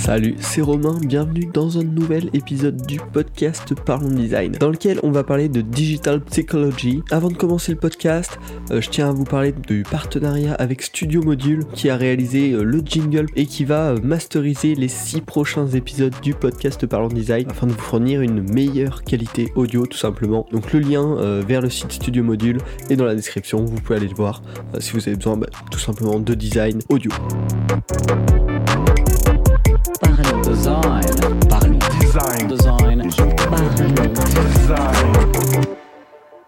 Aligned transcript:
Salut, 0.00 0.34
c'est 0.40 0.62
Romain, 0.62 0.98
bienvenue 0.98 1.44
dans 1.52 1.78
un 1.78 1.82
nouvel 1.82 2.30
épisode 2.32 2.86
du 2.86 2.98
podcast 3.12 3.74
Parlons 3.74 4.08
Design, 4.08 4.52
dans 4.52 4.70
lequel 4.70 4.98
on 5.02 5.10
va 5.10 5.24
parler 5.24 5.50
de 5.50 5.60
Digital 5.60 6.22
Psychology. 6.22 7.02
Avant 7.10 7.28
de 7.28 7.36
commencer 7.36 7.70
le 7.70 7.78
podcast, 7.78 8.38
euh, 8.70 8.80
je 8.80 8.88
tiens 8.88 9.10
à 9.10 9.12
vous 9.12 9.24
parler 9.24 9.52
du 9.52 9.82
partenariat 9.82 10.54
avec 10.54 10.80
Studio 10.80 11.22
Module 11.22 11.66
qui 11.74 11.90
a 11.90 11.96
réalisé 11.96 12.52
euh, 12.52 12.62
le 12.62 12.80
jingle 12.80 13.26
et 13.36 13.44
qui 13.44 13.66
va 13.66 13.90
euh, 13.90 14.00
masteriser 14.02 14.74
les 14.74 14.88
6 14.88 15.20
prochains 15.20 15.66
épisodes 15.68 16.14
du 16.22 16.32
podcast 16.32 16.86
Parlons 16.86 17.08
Design 17.08 17.44
afin 17.50 17.66
de 17.66 17.72
vous 17.72 17.78
fournir 17.78 18.22
une 18.22 18.40
meilleure 18.40 19.04
qualité 19.04 19.52
audio 19.54 19.86
tout 19.86 19.98
simplement. 19.98 20.46
Donc 20.50 20.72
le 20.72 20.80
lien 20.80 21.40
vers 21.42 21.60
le 21.60 21.68
site 21.68 21.92
Studio 21.92 22.24
Module 22.24 22.58
est 22.88 22.96
dans 22.96 23.04
la 23.04 23.14
description, 23.14 23.66
vous 23.66 23.76
pouvez 23.76 23.98
aller 23.98 24.08
le 24.08 24.14
voir 24.14 24.42
si 24.78 24.92
vous 24.92 25.06
avez 25.06 25.16
besoin 25.16 25.36
bah, 25.36 25.48
tout 25.70 25.78
simplement 25.78 26.18
de 26.18 26.32
design 26.32 26.80
audio. 26.88 27.10
Design. 30.70 31.40
Parlons. 31.48 31.78
Design. 32.00 32.46
Design. 32.46 33.02
Design. 34.54 35.10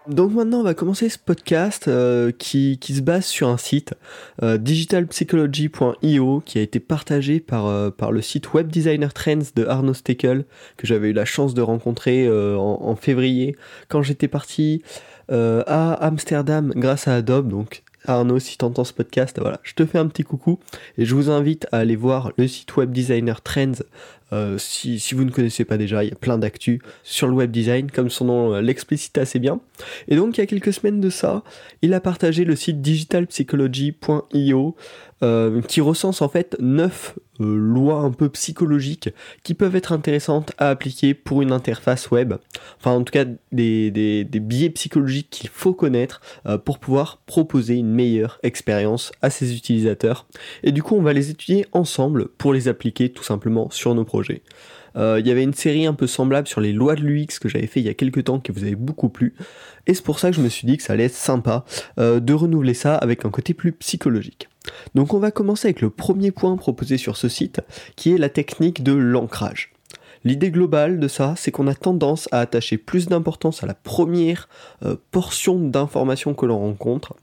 Donc 0.07 0.31
maintenant 0.31 0.59
on 0.59 0.63
va 0.63 0.73
commencer 0.73 1.09
ce 1.09 1.17
podcast 1.17 1.89
euh, 1.89 2.31
qui, 2.31 2.77
qui 2.79 2.95
se 2.95 3.01
base 3.01 3.25
sur 3.25 3.49
un 3.49 3.57
site 3.57 3.95
euh, 4.41 4.57
digitalpsychology.io 4.57 6.41
qui 6.45 6.57
a 6.57 6.61
été 6.61 6.79
partagé 6.79 7.41
par, 7.41 7.65
euh, 7.67 7.89
par 7.89 8.13
le 8.13 8.21
site 8.21 8.53
Web 8.53 8.69
Designer 8.69 9.13
Trends 9.13 9.51
de 9.55 9.65
Arnaud 9.65 9.93
Steckel 9.93 10.45
que 10.77 10.87
j'avais 10.87 11.09
eu 11.09 11.13
la 11.13 11.25
chance 11.25 11.53
de 11.53 11.61
rencontrer 11.61 12.25
euh, 12.25 12.57
en, 12.57 12.81
en 12.81 12.95
février 12.95 13.57
quand 13.89 14.03
j'étais 14.03 14.29
parti 14.29 14.83
euh, 15.31 15.63
à 15.67 15.93
Amsterdam 16.05 16.71
grâce 16.75 17.09
à 17.09 17.15
Adobe 17.15 17.49
donc 17.49 17.83
Arnaud, 18.05 18.39
si 18.39 18.57
t'entends 18.57 18.83
ce 18.83 18.93
podcast, 18.93 19.37
voilà, 19.39 19.59
je 19.63 19.73
te 19.73 19.85
fais 19.85 19.97
un 19.97 20.07
petit 20.07 20.23
coucou 20.23 20.59
et 20.97 21.05
je 21.05 21.15
vous 21.15 21.29
invite 21.29 21.67
à 21.71 21.77
aller 21.77 21.95
voir 21.95 22.31
le 22.37 22.47
site 22.47 22.75
Web 22.75 22.91
Designer 22.91 23.41
Trends. 23.41 23.83
Euh, 24.33 24.57
si, 24.57 24.99
vous 25.13 25.25
ne 25.25 25.31
connaissez 25.31 25.63
pas 25.63 25.77
déjà, 25.77 26.03
il 26.03 26.09
y 26.09 26.13
a 26.13 26.15
plein 26.15 26.39
d'actu 26.39 26.81
sur 27.03 27.27
le 27.27 27.33
web 27.33 27.51
design, 27.51 27.91
comme 27.91 28.09
son 28.09 28.25
nom 28.25 28.55
euh, 28.55 28.61
l'explicite 28.61 29.17
assez 29.19 29.37
bien. 29.37 29.59
Et 30.07 30.15
donc, 30.15 30.37
il 30.37 30.41
y 30.41 30.43
a 30.43 30.47
quelques 30.47 30.73
semaines 30.73 30.99
de 30.99 31.09
ça, 31.11 31.43
il 31.83 31.93
a 31.93 31.99
partagé 31.99 32.43
le 32.43 32.55
site 32.55 32.81
digitalpsychology.io 32.81 34.75
euh, 35.21 35.61
qui 35.61 35.81
recense 35.81 36.21
en 36.21 36.29
fait 36.29 36.55
9 36.59 37.19
euh, 37.43 37.55
lois 37.57 37.99
un 37.99 38.11
peu 38.11 38.29
psychologiques 38.29 39.09
qui 39.43 39.53
peuvent 39.53 39.75
être 39.75 39.91
intéressantes 39.91 40.53
à 40.57 40.69
appliquer 40.69 41.13
pour 41.13 41.41
une 41.41 41.51
interface 41.51 42.11
web. 42.11 42.33
Enfin, 42.79 42.91
en 42.91 43.03
tout 43.03 43.11
cas, 43.11 43.25
des, 43.51 44.25
biais 44.41 44.69
psychologiques 44.69 45.29
qu'il 45.29 45.49
faut 45.49 45.73
connaître 45.73 46.21
euh, 46.45 46.57
pour 46.57 46.79
pouvoir 46.79 47.21
proposer 47.25 47.75
une 47.75 47.91
meilleure 47.91 48.39
expérience 48.43 49.11
à 49.21 49.29
ses 49.29 49.55
utilisateurs. 49.55 50.27
Et 50.63 50.71
du 50.71 50.83
coup, 50.83 50.95
on 50.95 51.01
va 51.01 51.13
les 51.13 51.29
étudier 51.29 51.65
ensemble 51.71 52.29
pour 52.29 52.53
les 52.53 52.67
appliquer 52.67 53.09
tout 53.09 53.23
simplement 53.23 53.69
sur 53.69 53.95
nos 53.95 54.05
projets. 54.05 54.41
Euh, 54.95 55.19
Il 55.19 55.27
y 55.27 55.31
avait 55.31 55.43
une 55.43 55.53
série 55.53 55.85
un 55.85 55.93
peu 55.93 56.07
semblable 56.07 56.47
sur 56.47 56.61
les 56.61 56.71
lois 56.71 56.95
de 56.95 57.01
l'UX 57.01 57.39
que 57.41 57.49
j'avais 57.49 57.67
fait 57.67 57.79
il 57.79 57.85
y 57.85 57.89
a 57.89 57.93
quelques 57.93 58.25
temps 58.25 58.39
qui 58.39 58.51
vous 58.51 58.63
avait 58.63 58.75
beaucoup 58.75 59.09
plu. 59.09 59.33
Et 59.87 59.93
c'est 59.93 60.03
pour 60.03 60.19
ça 60.19 60.29
que 60.29 60.35
je 60.35 60.41
me 60.41 60.49
suis 60.49 60.67
dit 60.67 60.77
que 60.77 60.83
ça 60.83 60.93
allait 60.93 61.05
être 61.05 61.15
sympa 61.15 61.65
de 61.97 62.33
renouveler 62.33 62.73
ça 62.73 62.95
avec 62.95 63.25
un 63.25 63.29
côté 63.29 63.53
plus 63.53 63.71
psychologique. 63.71 64.47
Donc 64.95 65.13
on 65.13 65.19
va 65.19 65.31
commencer 65.31 65.67
avec 65.67 65.81
le 65.81 65.89
premier 65.89 66.31
point 66.31 66.55
proposé 66.57 66.97
sur 66.97 67.17
ce 67.17 67.27
site, 67.29 67.61
qui 67.95 68.13
est 68.13 68.17
la 68.17 68.29
technique 68.29 68.83
de 68.83 68.93
l'ancrage. 68.93 69.73
L'idée 70.25 70.51
globale 70.51 70.99
de 70.99 71.07
ça, 71.09 71.33
c'est 71.35 71.51
qu'on 71.51 71.67
a 71.67 71.75
tendance 71.75 72.29
à 72.31 72.39
attacher 72.39 72.77
plus 72.77 73.07
d'importance 73.07 73.61
à 73.61 73.67
la 73.67 73.73
première 73.73 74.47
euh, 74.85 74.95
portion 75.11 75.59
d'information 75.59 76.33
que 76.33 76.45
l'on 76.45 76.59
rencontre, 76.59 77.13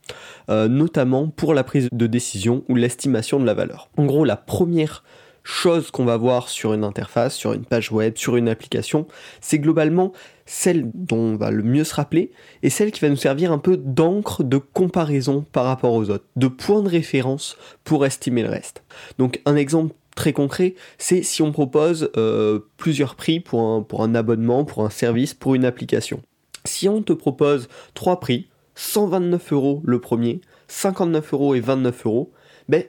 euh, 0.51 0.69
notamment 0.69 1.29
pour 1.29 1.55
la 1.55 1.65
prise 1.65 1.89
de 1.91 2.07
décision 2.07 2.63
ou 2.69 2.75
l'estimation 2.75 3.41
de 3.41 3.47
la 3.47 3.55
valeur. 3.55 3.89
En 3.97 4.05
gros, 4.05 4.27
la 4.27 4.37
première 4.37 5.03
chose 5.43 5.91
qu'on 5.91 6.05
va 6.05 6.17
voir 6.17 6.49
sur 6.49 6.75
une 6.75 6.85
interface, 6.85 7.35
sur 7.35 7.53
une 7.53 7.65
page 7.65 7.91
web, 7.93 8.17
sur 8.17 8.37
une 8.37 8.49
application, 8.49 9.07
c'est 9.41 9.59
globalement 9.59 10.13
celle 10.47 10.91
dont 10.95 11.17
on 11.17 11.37
va 11.37 11.51
le 11.51 11.63
mieux 11.63 11.85
se 11.85 11.95
rappeler 11.95 12.33
et 12.63 12.71
celle 12.71 12.91
qui 12.91 13.01
va 13.01 13.09
nous 13.09 13.17
servir 13.17 13.53
un 13.53 13.59
peu 13.59 13.77
d'encre 13.77 14.43
de 14.43 14.59
comparaison 14.59 15.45
par 15.53 15.65
rapport 15.65 15.95
aux 15.95 16.11
autres, 16.11 16.27
de 16.37 16.49
point 16.49 16.83
de 16.83 16.89
référence 16.89 17.57
pour 17.85 18.05
estimer 18.05 18.43
le 18.43 18.51
reste. 18.51 18.83
Donc 19.19 19.41
un 19.47 19.57
exemple 19.57 19.95
très 20.17 20.33
concret, 20.33 20.75
c'est 20.99 21.23
si 21.23 21.41
on 21.41 21.53
propose 21.53 22.11
euh, 22.17 22.61
plusieurs 22.77 23.15
prix 23.15 23.41
pour 23.41 23.61
un, 23.63 23.83
pour 23.83 24.03
un 24.03 24.15
abonnement, 24.15 24.65
pour 24.65 24.85
un 24.85 24.91
service, 24.91 25.35
pour 25.35 25.55
une 25.55 25.65
application. 25.65 26.21
Si 26.65 26.89
on 26.89 27.03
te 27.03 27.13
propose 27.13 27.69
trois 27.95 28.21
prix, 28.21 28.49
129 28.75 29.53
euros 29.53 29.83
le 29.85 30.01
premier, 30.01 30.41
59 30.69 31.33
euros 31.33 31.55
et 31.55 31.61
29 31.61 32.07
euros, 32.07 32.33
ben 32.69 32.85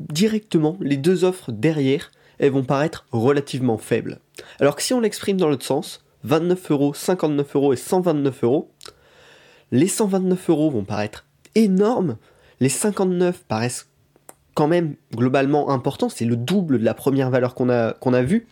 directement 0.00 0.76
les 0.80 0.96
deux 0.96 1.24
offres 1.24 1.52
derrière, 1.52 2.10
elles 2.38 2.52
vont 2.52 2.64
paraître 2.64 3.06
relativement 3.10 3.78
faibles. 3.78 4.20
Alors 4.60 4.76
que 4.76 4.82
si 4.82 4.94
on 4.94 5.00
l'exprime 5.00 5.36
dans 5.36 5.48
l'autre 5.48 5.66
sens, 5.66 6.04
29 6.24 6.70
euros, 6.70 6.94
59 6.94 7.56
euros 7.56 7.72
et 7.72 7.76
129 7.76 8.44
euros, 8.44 8.70
les 9.70 9.88
129 9.88 10.50
euros 10.50 10.70
vont 10.70 10.84
paraître 10.84 11.26
énormes, 11.54 12.16
les 12.60 12.68
59 12.68 13.44
paraissent 13.46 13.88
quand 14.54 14.68
même 14.68 14.96
globalement 15.14 15.70
importants, 15.70 16.08
c'est 16.08 16.24
le 16.24 16.36
double 16.36 16.80
de 16.80 16.84
la 16.84 16.94
première 16.94 17.30
valeur 17.30 17.54
qu'on 17.54 17.68
a, 17.68 17.94
a 17.94 18.22
vue. 18.22 18.48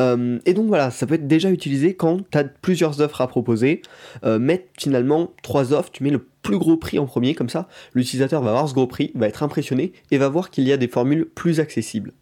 Euh, 0.00 0.38
et 0.46 0.54
donc 0.54 0.66
voilà, 0.68 0.90
ça 0.90 1.06
peut 1.06 1.14
être 1.14 1.28
déjà 1.28 1.50
utilisé 1.50 1.94
quand 1.94 2.18
tu 2.30 2.38
as 2.38 2.44
plusieurs 2.44 3.00
offres 3.00 3.20
à 3.20 3.26
proposer. 3.26 3.82
Euh, 4.24 4.38
mettre 4.38 4.64
finalement 4.78 5.32
trois 5.42 5.72
offres, 5.72 5.90
tu 5.92 6.02
mets 6.02 6.10
le 6.10 6.26
plus 6.44 6.58
gros 6.58 6.76
prix 6.76 7.00
en 7.00 7.06
premier, 7.06 7.34
comme 7.34 7.48
ça 7.48 7.66
l'utilisateur 7.94 8.42
va 8.42 8.52
voir 8.52 8.68
ce 8.68 8.74
gros 8.74 8.86
prix, 8.86 9.10
va 9.16 9.26
être 9.26 9.42
impressionné 9.42 9.92
et 10.12 10.18
va 10.18 10.28
voir 10.28 10.50
qu'il 10.50 10.68
y 10.68 10.72
a 10.72 10.76
des 10.76 10.86
formules 10.86 11.26
plus 11.34 11.58
accessibles. 11.58 12.12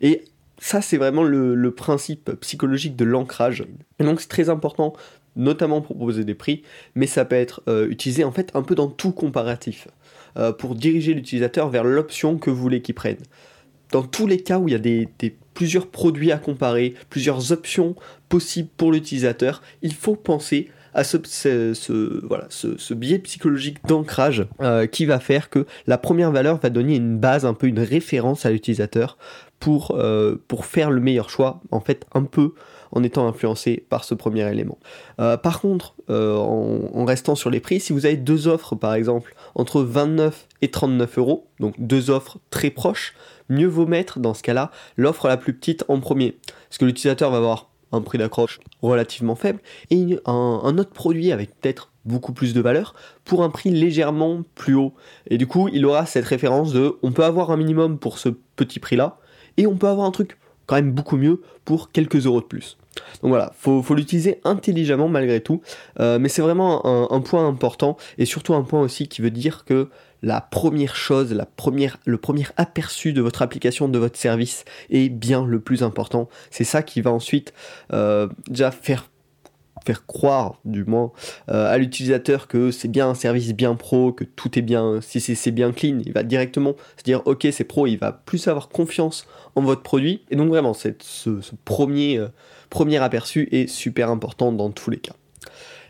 Et 0.00 0.24
ça, 0.58 0.80
c'est 0.80 0.96
vraiment 0.96 1.24
le, 1.24 1.70
principe 1.72 2.30
psychologique 2.40 2.96
de 2.96 3.04
l'ancrage. 3.04 3.64
Et 3.98 4.04
donc 4.04 4.20
c'est 4.20 4.28
très 4.28 4.48
important, 4.48 4.94
notamment 5.34 5.80
pour 5.82 5.96
proposer 5.96 6.24
des 6.24 6.34
prix, 6.34 6.62
mais 6.94 7.06
ça 7.06 7.24
peut 7.24 7.36
être 7.36 7.62
euh, 7.68 7.88
utilisé 7.88 8.24
en 8.24 8.32
fait 8.32 8.52
un 8.54 8.62
peu 8.62 8.74
dans 8.74 8.86
tout 8.86 9.12
comparatif, 9.12 9.88
euh, 10.38 10.52
pour 10.52 10.76
diriger 10.76 11.12
l'utilisateur 11.12 11.68
vers 11.68 11.84
l'option 11.84 12.38
que 12.38 12.50
vous 12.50 12.62
voulez 12.62 12.80
qu'il 12.80 12.94
prenne. 12.94 13.18
Dans 13.90 14.04
tous 14.04 14.26
les 14.26 14.40
cas 14.40 14.58
où 14.58 14.68
il 14.68 14.72
y 14.72 14.74
a 14.74 14.78
des 14.78 15.08
plusieurs 15.54 15.88
produits 15.88 16.32
à 16.32 16.38
comparer, 16.38 16.94
plusieurs 17.10 17.52
options 17.52 17.96
possibles 18.28 18.70
pour 18.76 18.92
l'utilisateur, 18.92 19.62
il 19.82 19.92
faut 19.92 20.16
penser 20.16 20.70
à 20.94 21.04
ce, 21.04 22.26
voilà, 22.26 22.46
ce, 22.50 22.94
biais 22.94 23.18
psychologique 23.18 23.78
d'ancrage 23.86 24.46
euh, 24.60 24.86
qui 24.86 25.06
va 25.06 25.20
faire 25.20 25.50
que 25.50 25.66
la 25.86 25.98
première 25.98 26.30
valeur 26.30 26.58
va 26.58 26.70
donner 26.70 26.96
une 26.96 27.18
base, 27.18 27.46
un 27.46 27.54
peu 27.54 27.66
une 27.66 27.80
référence 27.80 28.46
à 28.46 28.50
l'utilisateur 28.50 29.16
pour, 29.58 29.92
euh, 29.96 30.36
pour 30.48 30.66
faire 30.66 30.90
le 30.90 31.00
meilleur 31.00 31.30
choix, 31.30 31.60
en 31.70 31.80
fait 31.80 32.04
un 32.12 32.24
peu 32.24 32.54
en 32.94 33.02
étant 33.02 33.26
influencé 33.26 33.86
par 33.88 34.04
ce 34.04 34.14
premier 34.14 34.46
élément. 34.50 34.78
Euh, 35.18 35.38
par 35.38 35.60
contre, 35.60 35.94
en, 36.08 36.90
en 36.92 37.04
restant 37.06 37.34
sur 37.34 37.48
les 37.48 37.60
prix, 37.60 37.80
si 37.80 37.94
vous 37.94 38.04
avez 38.04 38.18
deux 38.18 38.48
offres 38.48 38.74
par 38.74 38.92
exemple 38.92 39.34
entre 39.54 39.80
29 39.80 40.46
et 40.60 40.70
39 40.70 41.18
euros, 41.18 41.46
donc 41.58 41.74
deux 41.78 42.10
offres 42.10 42.38
très 42.50 42.68
proches, 42.68 43.14
mieux 43.48 43.66
vaut 43.66 43.86
mettre 43.86 44.18
dans 44.18 44.34
ce 44.34 44.42
cas-là 44.42 44.70
l'offre 44.98 45.28
la 45.28 45.38
plus 45.38 45.54
petite 45.54 45.84
en 45.88 46.00
premier. 46.00 46.36
Parce 46.68 46.78
que 46.78 46.84
l'utilisateur 46.84 47.30
va 47.30 47.38
avoir 47.38 47.71
un 47.92 48.00
prix 48.00 48.18
d'accroche 48.18 48.60
relativement 48.82 49.34
faible 49.34 49.60
et 49.90 50.18
un, 50.26 50.78
autre 50.78 50.90
produit 50.90 51.32
avec 51.32 51.58
peut-être 51.60 51.92
beaucoup 52.04 52.32
plus 52.32 52.54
de 52.54 52.60
valeur 52.60 52.94
pour 53.24 53.44
un 53.44 53.50
prix 53.50 53.70
légèrement 53.70 54.42
plus 54.54 54.74
haut. 54.74 54.94
Et 55.28 55.38
du 55.38 55.46
coup, 55.46 55.68
il 55.72 55.86
aura 55.86 56.06
cette 56.06 56.24
référence 56.24 56.72
de 56.72 56.96
on 57.02 57.12
peut 57.12 57.24
avoir 57.24 57.50
un 57.50 57.56
minimum 57.56 57.98
pour 57.98 58.18
ce 58.18 58.30
petit 58.56 58.80
prix-là 58.80 59.18
et 59.56 59.66
on 59.66 59.76
peut 59.76 59.88
avoir 59.88 60.06
un 60.06 60.10
truc 60.10 60.38
quand 60.66 60.76
même 60.76 60.92
beaucoup 60.92 61.16
mieux 61.16 61.42
pour 61.64 61.92
quelques 61.92 62.26
euros 62.26 62.40
de 62.40 62.46
plus. 62.46 62.78
Donc 63.22 63.30
voilà, 63.30 63.52
faut, 63.56 63.82
faut 63.82 63.94
l'utiliser 63.94 64.40
intelligemment 64.44 65.08
malgré 65.08 65.40
tout, 65.40 65.62
Euh, 66.00 66.18
mais 66.18 66.28
c'est 66.28 66.42
vraiment 66.42 67.12
un 67.12 67.20
point 67.20 67.46
important 67.46 67.96
et 68.18 68.24
surtout 68.24 68.54
un 68.54 68.62
point 68.62 68.80
aussi 68.80 69.08
qui 69.08 69.22
veut 69.22 69.30
dire 69.30 69.64
que 69.64 69.88
la 70.22 70.40
première 70.40 70.96
chose, 70.96 71.32
la 71.32 71.46
le 72.06 72.18
premier 72.18 72.46
aperçu 72.56 73.12
de 73.12 73.20
votre 73.20 73.42
application, 73.42 73.88
de 73.88 73.98
votre 73.98 74.18
service 74.18 74.64
est 74.90 75.08
bien 75.08 75.44
le 75.44 75.60
plus 75.60 75.82
important. 75.82 76.28
C'est 76.50 76.64
ça 76.64 76.82
qui 76.82 77.00
va 77.00 77.10
ensuite 77.10 77.52
euh, 77.92 78.28
déjà 78.48 78.70
faire 78.70 79.08
croire 80.06 80.60
du 80.64 80.84
moins 80.84 81.10
euh, 81.48 81.72
à 81.72 81.76
l'utilisateur 81.78 82.46
que 82.46 82.70
c'est 82.70 82.88
bien 82.88 83.08
un 83.08 83.14
service 83.14 83.52
bien 83.52 83.74
pro, 83.74 84.12
que 84.12 84.24
tout 84.24 84.58
est 84.58 84.62
bien, 84.62 85.00
si 85.00 85.20
c'est 85.20 85.50
bien 85.50 85.72
clean, 85.72 86.00
il 86.04 86.12
va 86.12 86.22
directement 86.22 86.74
se 86.96 87.02
dire 87.02 87.22
ok 87.24 87.48
c'est 87.50 87.64
pro, 87.64 87.86
il 87.86 87.96
va 87.96 88.12
plus 88.12 88.46
avoir 88.48 88.68
confiance 88.68 89.26
en 89.56 89.62
votre 89.62 89.82
produit. 89.82 90.22
Et 90.30 90.36
donc 90.36 90.48
vraiment 90.48 90.74
ce, 90.74 90.90
ce 91.00 91.30
premier, 91.64 92.18
euh, 92.18 92.28
premier 92.70 92.98
aperçu 92.98 93.48
est 93.50 93.66
super 93.66 94.08
important 94.08 94.52
dans 94.52 94.70
tous 94.70 94.90
les 94.90 94.98
cas. 94.98 95.14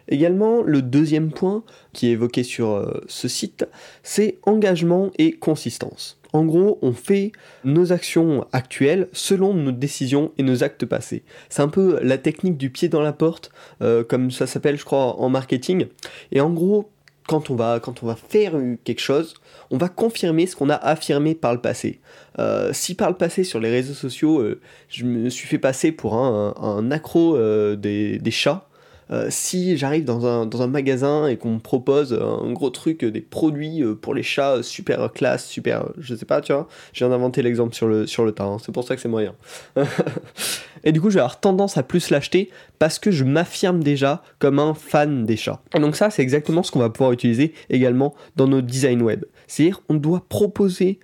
Également, 0.08 0.62
le 0.62 0.82
deuxième 0.82 1.30
point 1.30 1.62
qui 1.92 2.08
est 2.08 2.12
évoqué 2.12 2.42
sur 2.42 2.70
euh, 2.70 3.00
ce 3.06 3.28
site, 3.28 3.66
c'est 4.02 4.38
engagement 4.44 5.10
et 5.18 5.32
consistance. 5.32 6.18
En 6.32 6.44
gros, 6.46 6.78
on 6.80 6.92
fait 6.92 7.32
nos 7.62 7.92
actions 7.92 8.46
actuelles 8.52 9.08
selon 9.12 9.52
nos 9.52 9.70
décisions 9.72 10.32
et 10.38 10.42
nos 10.42 10.64
actes 10.64 10.86
passés. 10.86 11.24
C'est 11.50 11.60
un 11.60 11.68
peu 11.68 11.98
la 12.02 12.16
technique 12.16 12.56
du 12.56 12.70
pied 12.70 12.88
dans 12.88 13.02
la 13.02 13.12
porte, 13.12 13.50
euh, 13.82 14.02
comme 14.02 14.30
ça 14.30 14.46
s'appelle, 14.46 14.78
je 14.78 14.84
crois, 14.84 15.20
en 15.20 15.28
marketing. 15.28 15.86
Et 16.30 16.40
en 16.40 16.48
gros, 16.48 16.90
quand 17.28 17.50
on 17.50 17.54
va, 17.54 17.80
quand 17.80 18.02
on 18.02 18.06
va 18.06 18.16
faire 18.16 18.54
quelque 18.82 19.00
chose, 19.00 19.34
on 19.70 19.76
va 19.76 19.88
confirmer 19.90 20.46
ce 20.46 20.56
qu'on 20.56 20.70
a 20.70 20.74
affirmé 20.74 21.34
par 21.34 21.52
le 21.52 21.60
passé. 21.60 22.00
Euh, 22.38 22.70
si 22.72 22.94
par 22.94 23.10
le 23.10 23.16
passé 23.16 23.44
sur 23.44 23.60
les 23.60 23.70
réseaux 23.70 23.94
sociaux, 23.94 24.42
je 24.88 25.04
me 25.04 25.28
suis 25.28 25.46
fait 25.46 25.58
passer 25.58 25.92
pour 25.92 26.14
un, 26.14 26.54
un- 26.60 26.90
accro 26.90 27.36
des 27.76 28.20
chats, 28.30 28.68
euh, 29.12 29.26
si 29.28 29.76
j'arrive 29.76 30.04
dans 30.04 30.26
un, 30.26 30.46
dans 30.46 30.62
un 30.62 30.66
magasin 30.66 31.26
et 31.26 31.36
qu'on 31.36 31.54
me 31.54 31.58
propose 31.58 32.14
un 32.14 32.50
gros 32.52 32.70
truc, 32.70 33.04
euh, 33.04 33.10
des 33.10 33.20
produits 33.20 33.82
euh, 33.82 33.94
pour 33.94 34.14
les 34.14 34.22
chats 34.22 34.62
super 34.62 35.12
classe, 35.12 35.46
super, 35.46 35.90
je 35.98 36.14
sais 36.14 36.24
pas, 36.24 36.40
tu 36.40 36.52
vois, 36.52 36.66
je 36.94 37.00
viens 37.00 37.10
d'inventer 37.10 37.42
l'exemple 37.42 37.74
sur 37.74 37.88
le, 37.88 38.06
sur 38.06 38.24
le 38.24 38.32
tas, 38.32 38.44
hein, 38.44 38.56
c'est 38.64 38.72
pour 38.72 38.84
ça 38.84 38.96
que 38.96 39.02
c'est 39.02 39.08
moyen. 39.08 39.34
et 40.84 40.92
du 40.92 41.00
coup, 41.00 41.10
je 41.10 41.14
vais 41.14 41.20
avoir 41.20 41.40
tendance 41.40 41.76
à 41.76 41.82
plus 41.82 42.08
l'acheter 42.08 42.50
parce 42.78 42.98
que 42.98 43.10
je 43.10 43.24
m'affirme 43.24 43.82
déjà 43.82 44.22
comme 44.38 44.58
un 44.58 44.72
fan 44.72 45.26
des 45.26 45.36
chats. 45.36 45.60
Et 45.76 45.78
donc 45.78 45.94
ça, 45.94 46.08
c'est 46.08 46.22
exactement 46.22 46.62
ce 46.62 46.70
qu'on 46.70 46.80
va 46.80 46.90
pouvoir 46.90 47.12
utiliser 47.12 47.52
également 47.68 48.14
dans 48.36 48.48
nos 48.48 48.62
designs 48.62 49.02
web. 49.02 49.24
C'est-à-dire, 49.46 49.82
on 49.90 49.94
doit 49.94 50.24
proposer 50.26 50.98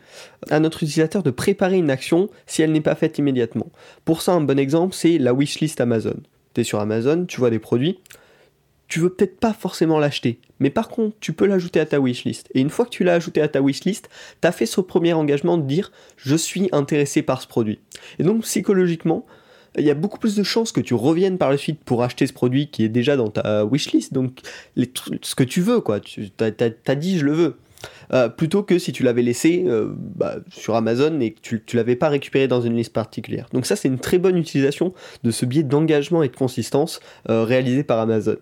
à 0.49 0.61
notre 0.61 0.83
utilisateur 0.83 1.23
de 1.23 1.31
préparer 1.31 1.77
une 1.77 1.91
action 1.91 2.31
si 2.47 2.63
elle 2.63 2.73
n'est 2.73 2.81
pas 2.81 2.95
faite 2.95 3.19
immédiatement. 3.19 3.71
Pour 4.07 4.23
ça, 4.23 4.33
un 4.33 4.41
bon 4.41 4.59
exemple, 4.59 4.95
c'est 4.95 5.19
la 5.19 5.35
wishlist 5.35 5.81
Amazon. 5.83 6.17
Sur 6.65 6.81
Amazon, 6.81 7.25
tu 7.27 7.39
vois 7.39 7.51
des 7.51 7.59
produits, 7.59 7.99
tu 8.89 9.01
veux 9.01 9.11
peut-être 9.11 9.39
pas 9.39 9.53
forcément 9.53 9.99
l'acheter, 9.99 10.41
mais 10.61 10.71
par 10.71 10.89
contre, 10.89 11.17
tu 11.21 11.33
peux 11.33 11.47
l'ajouter 11.47 11.79
à 11.79 11.87
ta 11.87 12.01
wishlist. 12.01 12.49
Et 12.55 12.61
une 12.61 12.71
fois 12.71 12.87
que 12.87 12.91
tu 12.91 13.05
l'as 13.05 13.15
ajouté 13.15 13.43
à 13.43 13.49
ta 13.49 13.61
wishlist, 13.61 14.09
tu 14.41 14.49
as 14.49 14.53
fait 14.53 14.67
ce 14.67 14.81
premier 14.81 15.13
engagement 15.13 15.59
de 15.59 15.67
dire 15.67 15.93
je 16.17 16.35
suis 16.35 16.69
intéressé 16.73 17.23
par 17.23 17.43
ce 17.43 17.47
produit. 17.47 17.81
Et 18.19 18.25
donc, 18.25 18.43
psychologiquement, 18.43 19.27
il 19.77 19.85
y 19.85 19.91
a 19.91 19.95
beaucoup 19.95 20.19
plus 20.19 20.35
de 20.35 20.43
chances 20.43 20.73
que 20.73 20.81
tu 20.81 20.95
reviennes 20.95 21.39
par 21.39 21.51
la 21.51 21.59
suite 21.59 21.85
pour 21.85 22.03
acheter 22.03 22.27
ce 22.27 22.33
produit 22.33 22.69
qui 22.69 22.85
est 22.85 22.89
déjà 22.89 23.17
dans 23.17 23.29
ta 23.29 23.65
wishlist, 23.65 24.13
donc 24.15 24.41
les 24.75 24.91
ce 25.23 25.35
que 25.35 25.45
tu 25.45 25.61
veux, 25.61 25.81
quoi. 25.81 26.01
Tu 26.01 26.31
as, 26.41 26.95
dit 26.95 27.19
je 27.19 27.27
le 27.27 27.33
veux. 27.33 27.57
Euh, 28.13 28.29
plutôt 28.29 28.63
que 28.63 28.79
si 28.79 28.93
tu 28.93 29.03
l'avais 29.03 29.23
laissé 29.23 29.65
euh, 29.67 29.93
bah, 29.95 30.37
sur 30.51 30.75
Amazon 30.75 31.21
et 31.21 31.33
que 31.33 31.57
tu, 31.57 31.77
l'avais 31.77 31.97
pas 31.97 32.09
récupéré 32.09 32.49
dans 32.49 32.61
une 32.61 32.77
liste 32.77 32.93
particulière. 32.93 33.47
Donc 33.53 33.67
ça 33.67 33.77
c'est 33.77 33.89
une 33.89 33.99
très 33.99 34.19
bonne 34.19 34.37
utilisation 34.37 34.95
de 35.23 35.31
ce 35.31 35.45
biais 35.45 35.63
d'engagement 35.63 36.23
et 36.23 36.29
de 36.29 36.37
consistance 36.37 37.01
euh, 37.29 37.45
réalisé 37.45 37.83
par 37.83 37.99
Amazon. 37.99 38.37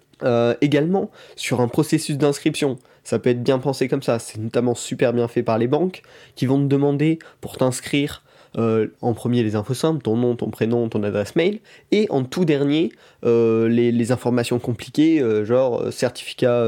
Également 0.63 1.11
sur 1.35 1.61
un 1.61 1.69
processus 1.69 2.17
d'inscription, 2.17 2.79
ça 3.05 3.19
peut 3.19 3.29
être 3.29 3.43
bien 3.43 3.59
pensé 3.59 3.87
comme 3.87 4.03
ça, 4.03 4.19
c'est 4.19 4.39
notamment 4.39 4.75
super 4.75 5.13
bien 5.13 5.29
fait 5.29 5.43
par 5.43 5.59
les 5.59 5.67
banques 5.67 6.01
qui 6.37 6.47
vont 6.47 6.59
te 6.59 6.65
demander 6.65 7.19
pour 7.43 7.59
t'inscrire 7.59 8.23
euh, 8.57 8.89
en 9.03 9.13
premier 9.13 9.43
les 9.43 9.55
infos 9.55 9.75
simples, 9.75 10.03
ton 10.03 10.17
nom, 10.17 10.35
ton 10.37 10.51
prénom, 10.51 10.89
ton 10.89 11.03
adresse 11.03 11.37
mail, 11.37 11.61
et 11.91 12.07
en 12.11 12.25
tout 12.25 12.45
dernier 12.45 12.93
euh, 13.25 13.69
les, 13.69 14.13
informations 14.13 14.59
compliquées, 14.59 15.21
euh, 15.21 15.45
genre 15.45 15.93
certificat 15.93 16.65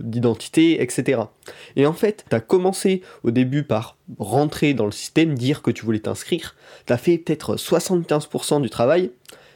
d'identité, 0.00 0.82
etc. 0.82 1.22
Et 1.76 1.86
en 1.86 1.92
fait, 1.92 2.24
tu 2.28 2.36
as 2.36 2.40
commencé 2.40 3.02
au 3.22 3.30
début 3.30 3.64
par 3.64 3.96
rentrer 4.18 4.74
dans 4.74 4.86
le 4.86 4.92
système, 4.92 5.34
dire 5.34 5.62
que 5.62 5.70
tu 5.70 5.84
voulais 5.84 6.00
t'inscrire, 6.00 6.54
tu 6.86 6.92
as 6.92 6.98
fait 6.98 7.18
peut-être 7.18 7.56
75% 7.56 8.60
du 8.60 8.70
travail, 8.70 9.10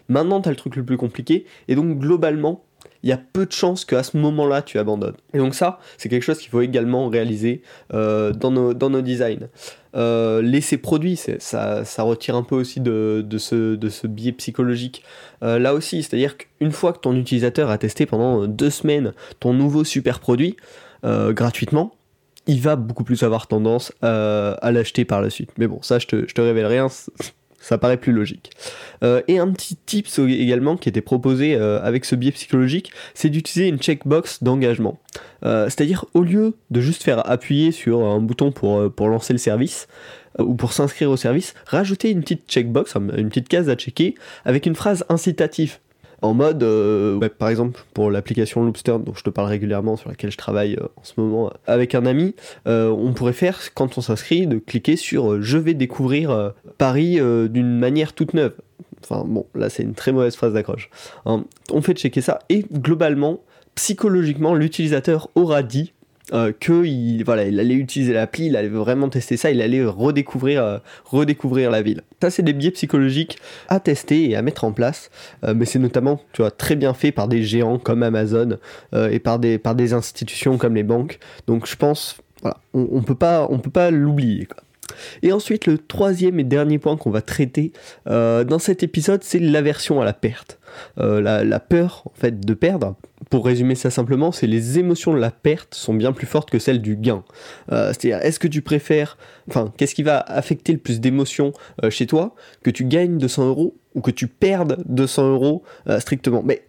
maintenant 0.09 0.41
tu 0.41 0.49
as 0.49 0.53
le 0.53 0.57
truc 0.57 0.75
le 0.77 0.85
plus 0.85 0.97
compliqué, 0.97 1.45
et 1.69 1.75
donc 1.75 1.99
globalement, 1.99 2.65
il 3.03 3.11
y 3.11 3.13
a 3.13 3.17
peu 3.33 3.47
de 3.47 3.53
chances 3.53 3.85
qu'à 3.85 4.03
ce 4.03 4.17
moment-là 4.17 4.63
tu 4.63 4.79
abandonnes. 4.79 5.17
Et 5.35 5.39
donc 5.39 5.55
ça, 5.55 5.79
c'est 5.97 6.09
quelque 6.09 6.23
chose 6.23 6.39
qu'il 6.39 6.51
faut 6.51 6.61
également 6.61 7.09
réaliser 7.09 7.63
euh, 7.95 8.33
dans, 8.33 8.51
nos, 8.51 8.75
dans 8.75 8.91
nos 8.91 9.03
designs. 9.03 9.49
Euh, 9.95 10.43
laisser 10.43 10.77
produit, 10.79 11.17
ça, 11.17 11.85
ça 11.85 12.03
retire 12.03 12.37
un 12.37 12.43
peu 12.43 12.57
aussi 12.57 12.81
de, 12.81 13.25
de 13.27 13.39
ce, 13.39 13.75
de 13.75 13.89
ce 13.89 14.07
biais 14.07 14.33
psychologique. 14.33 15.03
Euh, 15.43 15.59
là 15.59 15.75
aussi, 15.75 16.03
c'est-à-dire 16.03 16.37
qu'une 16.37 16.73
fois 16.73 16.93
que 16.93 16.99
ton 16.99 17.15
utilisateur 17.17 17.71
a 17.71 17.79
testé 17.79 18.07
pendant 18.07 18.47
deux 18.47 18.71
semaines 18.71 19.13
ton 19.41 19.55
nouveau 19.55 19.85
super 19.85 20.21
produit 20.21 20.57
gratuitement, 21.03 21.95
il 22.49 22.61
va 22.61 22.77
beaucoup 22.77 23.05
plus 23.05 23.23
avoir 23.23 23.47
tendance 23.47 23.93
à, 24.03 24.53
à 24.53 24.73
l'acheter 24.73 25.05
par 25.05 25.21
la 25.21 25.31
suite. 25.31 25.51
Mais 25.59 25.67
bon, 25.67 25.81
ça, 25.83 25.99
je 25.99 26.07
te, 26.07 26.27
je 26.27 26.35
te 26.35 26.41
révèle 26.41 26.67
rien, 26.67 26.89
c- 26.89 27.13
ça 27.61 27.79
paraît 27.79 27.97
plus 27.97 28.13
logique. 28.13 28.51
Euh, 29.03 29.23
et 29.29 29.39
un 29.39 29.51
petit 29.53 29.77
tips 29.77 30.19
également 30.21 30.77
qui 30.77 30.89
était 30.89 31.01
proposé 31.01 31.55
euh, 31.57 31.81
avec 31.83 32.05
ce 32.05 32.15
biais 32.15 32.33
psychologique, 32.33 32.93
c'est 33.15 33.29
d'utiliser 33.31 33.69
une 33.69 33.79
checkbox 33.79 34.43
d'engagement. 34.43 34.99
Euh, 35.45 35.65
C'est-à-dire, 35.65 36.05
au 36.15 36.23
lieu 36.23 36.55
de 36.71 36.81
juste 36.81 37.03
faire 37.03 37.29
appuyer 37.31 37.73
sur 37.73 38.05
un 38.05 38.21
bouton 38.21 38.53
pour, 38.53 38.93
pour 38.93 39.09
lancer 39.09 39.33
le 39.33 39.39
service, 39.39 39.89
ou 40.39 40.55
pour 40.55 40.73
s'inscrire 40.73 41.11
au 41.11 41.17
service, 41.17 41.55
rajouter 41.67 42.11
une 42.11 42.21
petite 42.21 42.49
checkbox, 42.49 42.95
un- 42.95 43.09
une 43.17 43.29
petite 43.29 43.49
case 43.49 43.69
à 43.69 43.75
checker, 43.75 44.15
avec 44.45 44.67
une 44.67 44.77
phrase 44.77 45.05
incitative. 45.09 45.79
En 46.21 46.35
mode, 46.35 46.63
euh, 46.63 47.29
par 47.39 47.49
exemple, 47.49 47.81
pour 47.95 48.11
l'application 48.11 48.65
Loopster, 48.65 48.97
dont 48.99 49.15
je 49.15 49.23
te 49.23 49.31
parle 49.31 49.49
régulièrement, 49.49 49.97
sur 49.97 50.09
laquelle 50.09 50.31
je 50.31 50.37
travaille 50.37 50.75
euh, 50.75 50.87
en 50.97 51.05
ce 51.05 51.13
moment 51.17 51.53
avec 51.67 51.95
un 51.95 52.07
ami, 52.07 52.35
euh, 52.67 52.89
on 52.89 53.13
pourrait 53.13 53.33
faire, 53.33 53.61
quand 53.75 53.99
on 53.99 54.01
s'inscrit, 54.01 54.47
de 54.47 54.59
cliquer 54.59 54.97
sur 54.97 55.41
Je 55.41 55.59
vais 55.59 55.75
découvrir 55.75 56.53
Paris 56.77 57.19
d'une 57.49 57.79
manière 57.79 58.13
toute 58.13 58.35
neuve. 58.35 58.55
Enfin 59.03 59.25
bon, 59.27 59.47
là 59.55 59.71
c'est 59.71 59.85
une 59.85 59.95
très 59.95 60.11
mauvaise 60.11 60.35
phrase 60.35 60.53
d'accroche. 60.53 60.91
Hein, 61.25 61.45
on 61.73 61.83
fait 61.83 61.95
checker 61.95 62.21
ça, 62.21 62.41
et 62.49 62.65
globalement, 62.73 63.41
psychologiquement, 63.77 64.55
l'utilisateur 64.55 65.29
aura 65.37 65.63
dit 65.63 65.93
euh, 66.33 66.53
que 66.59 66.85
il, 66.85 67.25
voilà, 67.25 67.45
il 67.45 67.59
allait 67.59 67.75
utiliser 67.75 68.13
l'appli, 68.13 68.47
il 68.47 68.57
allait 68.57 68.69
vraiment 68.69 69.09
tester 69.09 69.37
ça, 69.37 69.51
il 69.51 69.61
allait 69.63 69.85
redécouvrir, 69.85 70.63
euh, 70.63 70.79
redécouvrir 71.05 71.71
la 71.71 71.83
ville. 71.83 72.03
Ça, 72.23 72.31
c'est 72.31 72.43
des 72.43 72.53
biais 72.53 72.71
psychologiques 72.71 73.39
à 73.69 73.81
tester 73.81 74.31
et 74.31 74.37
à 74.37 74.43
mettre 74.43 74.65
en 74.65 74.73
place, 74.73 75.11
euh, 75.45 75.55
mais 75.55 75.65
c'est 75.65 75.79
notamment 75.79 76.21
tu 76.33 76.43
vois, 76.43 76.51
très 76.51 76.77
bien 76.77 76.95
fait 76.95 77.13
par 77.13 77.29
des 77.29 77.43
géants 77.43 77.79
comme 77.79 78.03
Amazon 78.03 78.59
euh, 78.95 79.11
et 79.11 79.19
par 79.19 79.39
des, 79.39 79.59
par 79.59 79.75
des 79.75 79.93
institutions 79.93 80.59
comme 80.59 80.75
les 80.75 80.83
banques. 80.83 81.19
Donc 81.47 81.67
je 81.67 81.77
pense, 81.77 82.19
voilà, 82.43 82.59
on, 82.75 83.03
pas, 83.03 83.47
on 83.51 83.59
peut 83.59 83.71
pas 83.71 83.91
l'oublier. 83.91 84.49
Et 85.23 85.33
ensuite, 85.33 85.67
le 85.67 85.79
troisième 85.79 86.41
et 86.41 86.45
dernier 86.45 86.79
point 86.79 86.97
qu'on 86.97 87.11
va 87.11 87.23
traiter 87.23 87.73
euh, 88.09 88.45
dans 88.45 88.59
cet 88.59 88.83
épisode, 88.83 89.23
c'est 89.23 89.39
l'aversion 89.39 90.01
à 90.01 90.05
la 90.05 90.13
perte. 90.13 90.59
Euh, 90.99 91.21
la, 91.21 91.61
peur 91.61 92.03
en 92.07 92.13
fait 92.15 92.41
de 92.41 92.55
perdre. 92.55 92.97
Pour 93.31 93.47
résumer 93.47 93.75
ça 93.75 93.91
simplement, 93.91 94.33
c'est 94.33 94.47
les 94.47 94.79
émotions 94.79 95.13
de 95.13 95.19
la 95.19 95.31
perte 95.31 95.75
sont 95.75 95.95
bien 95.95 96.13
plus 96.13 96.27
fortes 96.27 96.51
que 96.51 96.59
celles 96.59 96.81
du 96.81 96.97
gain. 96.97 97.25
Euh, 97.73 97.89
C'est-à-dire, 97.89 98.19
est-ce 98.25 98.39
que 98.39 98.49
tu 98.49 98.63
préfères, 98.63 99.19
enfin, 99.49 99.73
qu'est-ce 99.77 99.95
qui 99.95 100.03
va 100.03 100.19
affecter 100.19 100.73
le 100.73 100.79
plus 100.79 101.01
d'émotions 101.01 101.53
chez 101.91 102.07
toi, 102.07 102.35
que 102.63 102.71
tu 102.71 102.85
gagnes 102.85 103.19
200 103.19 103.49
euros 103.49 103.77
ou 103.95 104.01
que 104.01 104.11
tu 104.11 104.29
perdes 104.29 104.83
200 104.87 105.33
euros 105.33 105.63
strictement 105.99 106.43
Mais 106.45 106.63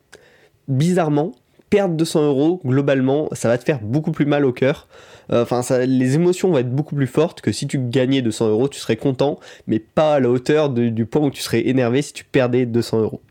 bizarrement, 0.67 1.33
perdre 1.69 1.95
200 1.95 2.25
euros, 2.25 2.61
globalement, 2.65 3.29
ça 3.33 3.47
va 3.47 3.57
te 3.57 3.63
faire 3.63 3.79
beaucoup 3.79 4.11
plus 4.11 4.25
mal 4.25 4.45
au 4.45 4.51
cœur. 4.51 4.87
Euh, 5.31 5.45
Enfin, 5.49 5.61
les 5.85 6.15
émotions 6.15 6.49
vont 6.49 6.57
être 6.57 6.73
beaucoup 6.73 6.95
plus 6.95 7.07
fortes 7.07 7.41
que 7.41 7.51
si 7.51 7.67
tu 7.67 7.79
gagnais 7.79 8.21
200 8.21 8.49
euros, 8.49 8.67
tu 8.67 8.79
serais 8.79 8.95
content, 8.95 9.39
mais 9.67 9.79
pas 9.79 10.15
à 10.15 10.19
la 10.19 10.29
hauteur 10.29 10.69
du 10.69 11.05
point 11.05 11.21
où 11.21 11.31
tu 11.31 11.41
serais 11.41 11.67
énervé 11.67 12.01
si 12.01 12.13
tu 12.13 12.23
perdais 12.23 12.65
200 12.65 13.01
euros. 13.01 13.21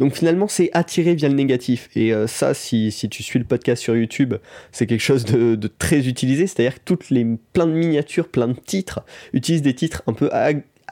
Donc 0.00 0.14
finalement, 0.14 0.48
c'est 0.48 0.70
attiré 0.72 1.14
via 1.14 1.28
le 1.28 1.34
négatif. 1.34 1.88
Et 1.94 2.12
euh, 2.12 2.26
ça, 2.26 2.54
si, 2.54 2.90
si 2.90 3.08
tu 3.08 3.22
suis 3.22 3.38
le 3.38 3.44
podcast 3.44 3.82
sur 3.82 3.96
YouTube, 3.96 4.34
c'est 4.72 4.86
quelque 4.86 5.00
chose 5.00 5.24
de, 5.24 5.56
très 5.78 6.06
utilisé. 6.08 6.46
C'est-à-dire 6.46 6.74
que 6.74 6.84
toutes 6.84 7.10
les 7.10 7.26
plein 7.52 7.66
de 7.66 7.72
miniatures, 7.72 8.28
plein 8.28 8.48
de 8.48 8.54
titres 8.54 9.00
utilisent 9.32 9.62
des 9.62 9.74
titres 9.74 10.02
un 10.06 10.12
peu 10.12 10.28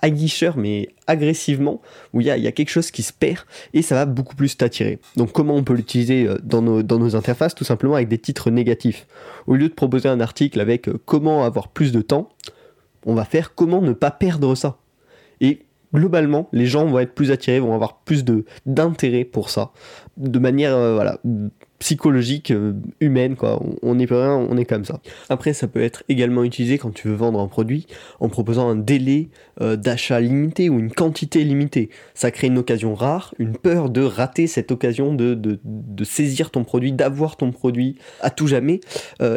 aguicheurs, 0.02 0.56
mais 0.56 0.88
agressivement, 1.06 1.80
où 2.12 2.20
il 2.20 2.26
y 2.26 2.30
a, 2.30 2.52
quelque 2.52 2.68
chose 2.68 2.90
qui 2.90 3.02
se 3.02 3.12
perd 3.12 3.40
et 3.72 3.82
ça 3.82 3.94
va 3.94 4.04
beaucoup 4.04 4.36
plus 4.36 4.56
t'attirer. 4.56 4.98
Donc 5.16 5.32
comment 5.32 5.54
on 5.54 5.64
peut 5.64 5.74
l'utiliser 5.74 6.26
euh, 6.26 6.38
dans 6.42 6.60
nos, 6.60 6.82
dans 6.82 6.98
nos 6.98 7.16
interfaces? 7.16 7.54
Tout 7.54 7.64
simplement 7.64 7.94
avec 7.94 8.08
des 8.08 8.18
titres 8.18 8.50
négatifs. 8.50 9.06
Au 9.46 9.54
lieu 9.54 9.68
de 9.68 9.74
proposer 9.74 10.08
un 10.08 10.20
article 10.20 10.60
avec 10.60 10.88
euh, 10.88 11.00
comment 11.06 11.44
avoir 11.44 11.68
plus 11.68 11.92
de 11.92 12.02
temps, 12.02 12.28
on 13.06 13.14
va 13.14 13.24
faire 13.24 13.54
comment 13.54 13.80
ne 13.80 13.92
pas 13.92 14.10
perdre 14.10 14.54
ça. 14.54 14.78
Et 15.40 15.62
globalement, 15.94 16.48
les 16.52 16.66
gens 16.66 16.86
vont 16.86 16.98
être 16.98 17.14
plus 17.14 17.30
attirés, 17.30 17.60
vont 17.60 17.74
avoir 17.74 17.98
plus 17.98 18.24
d'intérêt 18.66 19.24
pour 19.24 19.50
ça, 19.50 19.72
de 20.16 20.38
manière 20.38 20.76
euh, 20.76 20.94
voilà 20.94 21.18
psychologique, 21.78 22.52
euh, 22.52 22.74
humaine 23.00 23.34
quoi. 23.34 23.60
On, 23.60 23.76
on 23.82 23.98
est 23.98 24.64
comme 24.64 24.84
ça. 24.84 25.00
Après, 25.28 25.52
ça 25.52 25.66
peut 25.66 25.82
être 25.82 26.04
également 26.08 26.44
utilisé 26.44 26.78
quand 26.78 26.94
tu 26.94 27.08
veux 27.08 27.14
vendre 27.14 27.40
un 27.40 27.48
produit 27.48 27.88
en 28.20 28.28
proposant 28.28 28.68
un 28.68 28.76
délai 28.76 29.30
euh, 29.60 29.74
d'achat 29.74 30.20
limité 30.20 30.68
ou 30.70 30.78
une 30.78 30.92
quantité 30.92 31.42
limitée. 31.42 31.90
Ça 32.14 32.30
crée 32.30 32.46
une 32.46 32.58
occasion 32.58 32.94
rare, 32.94 33.34
une 33.40 33.56
peur 33.56 33.90
de 33.90 34.00
rater 34.00 34.46
cette 34.46 34.70
occasion 34.70 35.12
de, 35.12 35.34
de, 35.34 35.58
de 35.64 36.04
saisir 36.04 36.52
ton 36.52 36.62
produit, 36.62 36.92
d'avoir 36.92 37.36
ton 37.36 37.50
produit 37.50 37.96
à 38.20 38.30
tout 38.30 38.46
jamais. 38.46 38.78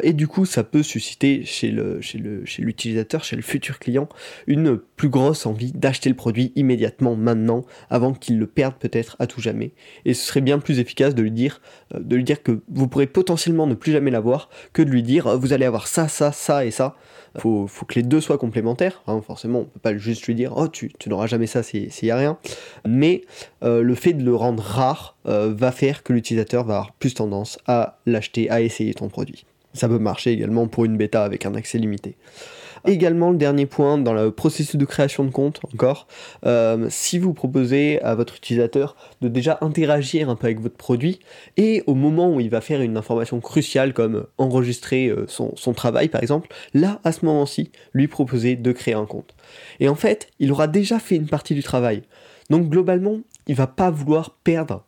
Et 0.03 0.13
du 0.13 0.27
coup, 0.27 0.45
ça 0.45 0.63
peut 0.63 0.83
susciter 0.83 1.43
chez 1.45 1.71
le 1.71 1.99
chez 2.01 2.19
le 2.19 2.45
chez 2.45 2.61
l'utilisateur, 2.61 3.23
chez 3.23 3.35
le 3.35 3.41
futur 3.41 3.79
client, 3.79 4.07
une 4.45 4.77
plus 4.77 5.09
grosse 5.09 5.45
envie 5.45 5.71
d'acheter 5.71 6.09
le 6.09 6.15
produit 6.15 6.51
immédiatement, 6.55 7.15
maintenant, 7.15 7.65
avant 7.89 8.13
qu'il 8.13 8.37
le 8.37 8.47
perde 8.47 8.75
peut-être 8.79 9.15
à 9.19 9.27
tout 9.27 9.41
jamais. 9.41 9.73
Et 10.05 10.13
ce 10.13 10.27
serait 10.27 10.41
bien 10.41 10.59
plus 10.65 10.79
efficace 10.79 11.15
de 11.15 11.21
lui 11.21 11.31
dire, 11.31 11.61
euh, 11.93 11.99
de 11.99 12.15
lui 12.17 12.25
dire 12.25 12.43
que 12.43 12.59
vous 12.67 12.87
pourrez 12.89 13.07
potentiellement 13.07 13.67
ne 13.67 13.75
plus 13.75 13.93
jamais 13.93 14.11
l'avoir, 14.11 14.49
que 14.73 14.81
de 14.81 14.89
lui 14.89 15.03
dire 15.03 15.27
euh, 15.27 15.37
vous 15.37 15.53
allez 15.53 15.63
avoir 15.63 15.87
ça, 15.87 16.09
ça, 16.09 16.33
ça 16.33 16.65
et 16.65 16.71
ça. 16.71 16.97
Faut, 17.37 17.67
faut 17.67 17.85
que 17.85 17.95
les 17.95 18.03
deux 18.03 18.21
soient 18.21 18.37
complémentaires. 18.37 19.03
hein. 19.07 19.21
Forcément, 19.25 19.59
on 19.59 19.65
peut 19.65 19.79
pas 19.79 19.95
juste 19.95 20.25
lui 20.25 20.35
dire 20.35 20.53
oh 20.57 20.67
tu, 20.67 20.91
n'auras 21.07 21.27
jamais 21.27 21.47
ça 21.47 21.63
s'il 21.63 21.89
n'y 22.03 22.11
a 22.11 22.17
rien. 22.17 22.37
Mais 22.85 23.21
euh, 23.63 23.81
le 23.81 23.95
fait 23.95 24.13
de 24.13 24.23
le 24.23 24.35
rendre 24.35 24.63
rare 24.63 25.15
va 25.25 25.71
faire 25.71 26.03
que 26.03 26.13
l'utilisateur 26.13 26.63
va 26.63 26.75
avoir 26.75 26.93
plus 26.93 27.13
tendance 27.13 27.57
à 27.65 27.97
l'acheter, 28.05 28.49
à 28.49 28.61
essayer 28.61 28.93
ton 28.93 29.09
produit. 29.09 29.45
Ça 29.73 29.87
peut 29.87 29.97
marcher 29.97 30.31
également 30.31 30.67
pour 30.67 30.85
une 30.85 30.97
bêta 30.97 31.23
avec 31.23 31.45
un 31.45 31.55
accès 31.55 31.77
limité. 31.77 32.15
Également, 32.87 33.31
le 33.31 33.37
dernier 33.37 33.65
point, 33.65 33.97
dans 33.97 34.13
le 34.13 34.31
processus 34.31 34.75
de 34.75 34.85
création 34.85 35.23
de 35.23 35.31
compte, 35.31 35.59
encore, 35.73 36.07
euh, 36.45 36.87
si 36.89 37.19
vous 37.19 37.33
proposez 37.33 38.01
à 38.01 38.15
votre 38.15 38.35
utilisateur 38.35 38.95
de 39.21 39.27
déjà 39.27 39.57
interagir 39.61 40.29
un 40.29 40.35
peu 40.35 40.45
avec 40.45 40.59
votre 40.59 40.77
produit, 40.77 41.19
et 41.57 41.83
au 41.87 41.95
moment 41.95 42.33
où 42.33 42.39
il 42.39 42.49
va 42.49 42.61
faire 42.61 42.81
une 42.81 42.97
information 42.97 43.39
cruciale 43.39 43.93
comme 43.93 44.25
enregistrer 44.37 45.07
euh, 45.07 45.25
son, 45.27 45.73
travail 45.73 46.09
par 46.09 46.21
exemple, 46.21 46.49
là, 46.73 46.99
à 47.03 47.11
ce 47.11 47.25
moment-ci, 47.25 47.71
lui 47.93 48.07
proposer 48.07 48.55
de 48.55 48.71
créer 48.71 48.93
un 48.93 49.05
compte. 49.05 49.35
Et 49.79 49.89
en 49.89 49.95
fait, 49.95 50.29
il 50.39 50.51
aura 50.51 50.67
déjà 50.67 50.99
fait 50.99 51.15
une 51.15 51.27
partie 51.27 51.53
du 51.53 51.63
travail. 51.63 52.03
Donc 52.49 52.69
globalement, 52.69 53.19
il 53.47 53.55
va 53.55 53.67
pas 53.67 53.89
vouloir 53.89 54.37
perdre 54.43 54.85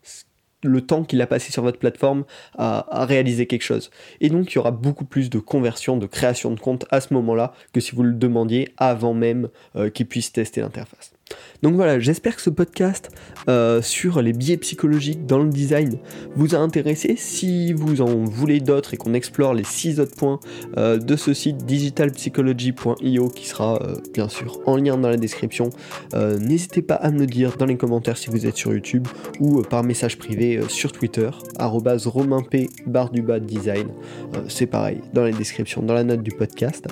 le 0.64 0.82
temps 0.82 1.04
qu'il 1.04 1.22
a 1.22 1.28
passé 1.28 1.52
sur 1.52 1.64
votre 1.64 1.80
plateforme 1.80 2.26
à, 2.58 3.06
réaliser 3.06 3.48
quelque 3.48 3.64
chose. 3.64 3.92
Et 4.22 4.30
donc 4.30 4.52
il 4.52 4.56
y 4.56 4.58
aura 4.58 4.72
beaucoup 4.72 5.06
plus 5.06 5.30
de 5.30 5.40
conversion, 5.40 5.98
de 5.98 6.06
création 6.06 6.52
de 6.52 6.60
compte 6.60 6.86
à 6.92 7.02
ce 7.02 7.14
moment-là 7.14 7.54
que 7.74 7.80
si 7.80 7.96
vous 7.96 8.04
le 8.04 8.14
demandiez 8.14 8.74
avant 8.78 9.14
même 9.14 9.50
euh, 9.76 9.90
qu'il 9.90 10.08
puisse 10.08 10.32
tester 10.32 10.62
l'interface. 10.62 11.17
Donc 11.64 11.76
voilà, 11.76 12.00
j'espère 12.00 12.36
que 12.36 12.42
ce 12.42 12.50
podcast 12.50 13.10
euh, 13.50 13.82
sur 13.82 14.22
les 14.22 14.34
biais 14.34 14.58
psychologiques 14.58 15.26
dans 15.26 15.40
le 15.40 15.50
design 15.50 15.98
vous 16.36 16.56
a 16.56 16.60
intéressé. 16.60 17.16
Si 17.18 17.74
vous 17.74 18.02
en 18.02 18.26
voulez 18.26 18.60
d'autres 18.60 18.94
et 18.94 18.98
qu'on 18.98 19.14
explore 19.14 19.54
les 19.54 19.64
6 19.64 20.00
autres 20.00 20.16
points 20.16 20.40
euh, 20.78 20.98
de 20.98 21.16
ce 21.16 21.34
site 21.34 21.66
digitalpsychology.io 21.66 23.30
qui 23.30 23.48
sera 23.48 23.82
euh, 23.82 23.96
bien 24.14 24.30
sûr 24.30 24.60
en 24.66 24.78
lien 24.78 24.98
dans 24.98 25.10
la 25.10 25.18
description, 25.18 25.70
n'hésitez 26.14 26.82
pas 26.82 26.96
à 26.96 27.12
me 27.12 27.20
le 27.20 27.26
dire 27.26 27.58
dans 27.58 27.66
les 27.66 27.78
commentaires 27.78 28.18
si 28.18 28.30
vous 28.30 28.46
êtes 28.46 28.56
sur 28.56 28.74
YouTube 28.74 29.08
ou 29.40 29.62
par 29.62 29.84
message 29.84 30.18
privé 30.18 30.62
sur 30.68 30.92
Twitter, 30.92 31.30
romainp 31.60 32.56
barre 32.86 33.10
du 33.10 33.22
bas 33.22 33.40
design. 33.40 33.90
C'est 34.48 34.68
pareil, 34.68 35.02
dans 35.14 35.24
la 35.24 35.32
description, 35.32 35.82
dans 35.82 35.94
la 35.94 36.04
note 36.04 36.22
du 36.22 36.32
podcast. 36.32 36.88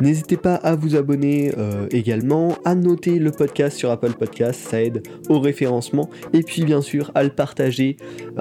N'hésitez 0.00 0.36
pas 0.36 0.54
à 0.56 0.74
vous 0.74 0.96
abonner 0.96 1.52
également, 1.90 2.56
à 2.64 2.74
noter 2.74 3.18
le 3.18 3.30
podcast 3.30 3.76
sur 3.76 3.90
Apple 3.90 4.12
Podcast, 4.12 4.60
ça 4.68 4.82
aide 4.82 5.06
au 5.28 5.40
référencement. 5.40 6.10
Et 6.32 6.42
puis 6.42 6.64
bien 6.64 6.80
sûr 6.80 7.10
à 7.14 7.22
le 7.22 7.30
partager 7.30 7.96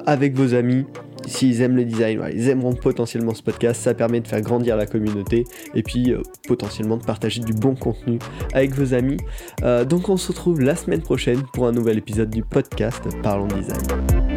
avec 0.06 0.36
vos 0.36 0.54
amis. 0.54 0.86
S'ils 1.26 1.62
aiment 1.62 1.78
le 1.78 1.86
design, 1.86 2.22
ils 2.34 2.50
aimeront 2.50 2.74
potentiellement 2.74 3.34
ce 3.34 3.42
podcast. 3.42 3.82
Ça 3.82 3.94
permet 3.94 4.20
de 4.20 4.28
faire 4.28 4.42
grandir 4.42 4.76
la 4.76 4.86
communauté 4.86 5.46
et 5.74 5.84
puis 5.84 6.12
euh, 6.12 6.22
potentiellement 6.48 6.98
de 6.98 7.04
partager 7.04 7.42
du 7.42 7.54
bon 7.54 7.76
contenu 7.76 8.20
avec 8.54 8.74
vos 8.74 8.94
amis. 8.94 9.18
Euh, 9.64 9.86
donc 9.86 10.10
on 10.10 10.18
se 10.18 10.30
retrouve 10.30 10.62
la 10.62 10.76
semaine 10.76 11.02
prochaine 11.02 11.42
pour 11.54 11.68
un 11.68 11.72
nouvel 11.72 11.98
épisode 11.98 12.30
du 12.30 12.44
podcast. 12.44 13.02
Parlons 13.22 13.48
Design. 13.48 14.33